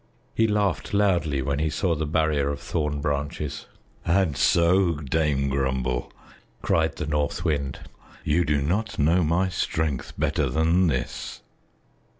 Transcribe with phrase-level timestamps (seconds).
[0.33, 3.67] He laughed loudly when he saw the barrier of thorn branches.
[4.03, 6.11] "And so, Dame Grumble,"
[6.63, 7.81] cried the North Wind,
[8.23, 11.43] "you do not know my strength better than this!"